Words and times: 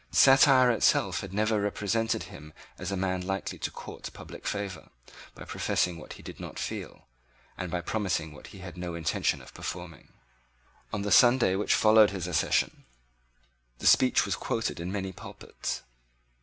Satire 0.09 0.71
itself 0.71 1.19
had 1.19 1.31
never 1.31 1.61
represented 1.61 2.23
him 2.23 2.53
as 2.79 2.91
a 2.91 2.97
man 2.97 3.21
likely 3.21 3.59
to 3.59 3.69
court 3.69 4.09
public 4.13 4.47
favour 4.47 4.89
by 5.35 5.43
professing 5.43 5.99
what 5.99 6.13
he 6.13 6.23
did 6.23 6.39
not 6.39 6.57
feel, 6.57 7.05
and 7.55 7.69
by 7.69 7.81
promising 7.81 8.31
what 8.33 8.47
he 8.47 8.57
had 8.65 8.77
no 8.77 8.95
intention 8.95 9.43
of 9.43 9.53
performing. 9.53 10.11
On 10.91 11.03
the 11.03 11.11
Sunday 11.11 11.55
which 11.55 11.75
followed 11.75 12.09
his 12.09 12.25
accession, 12.27 12.85
his 13.79 13.91
speech 13.91 14.25
was 14.25 14.35
quoted 14.35 14.79
in 14.79 14.91
many 14.91 15.11
pulpits. 15.11 15.83